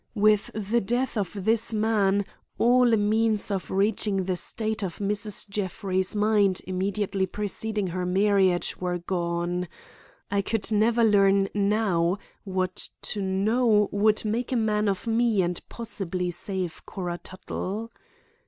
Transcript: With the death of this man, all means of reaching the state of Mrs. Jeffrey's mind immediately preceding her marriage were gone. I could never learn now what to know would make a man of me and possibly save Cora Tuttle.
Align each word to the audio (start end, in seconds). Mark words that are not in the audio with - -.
With 0.15 0.49
the 0.55 0.81
death 0.81 1.15
of 1.15 1.31
this 1.45 1.75
man, 1.75 2.25
all 2.57 2.85
means 2.87 3.51
of 3.51 3.69
reaching 3.69 4.23
the 4.23 4.35
state 4.35 4.81
of 4.83 4.97
Mrs. 4.97 5.47
Jeffrey's 5.47 6.15
mind 6.15 6.59
immediately 6.65 7.27
preceding 7.27 7.85
her 7.85 8.03
marriage 8.03 8.77
were 8.81 8.97
gone. 8.97 9.67
I 10.31 10.41
could 10.41 10.71
never 10.71 11.03
learn 11.03 11.49
now 11.53 12.17
what 12.45 12.89
to 13.13 13.21
know 13.21 13.89
would 13.91 14.25
make 14.25 14.51
a 14.51 14.55
man 14.55 14.89
of 14.89 15.05
me 15.05 15.43
and 15.43 15.61
possibly 15.69 16.31
save 16.31 16.83
Cora 16.87 17.19
Tuttle. 17.21 17.91